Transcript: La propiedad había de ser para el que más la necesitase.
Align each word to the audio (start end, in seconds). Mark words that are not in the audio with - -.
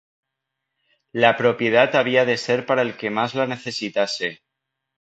La 1.13 1.37
propiedad 1.37 1.95
había 1.95 2.25
de 2.25 2.37
ser 2.37 2.65
para 2.65 2.81
el 2.81 2.97
que 2.97 3.11
más 3.11 3.35
la 3.35 3.45
necesitase. 3.45 4.41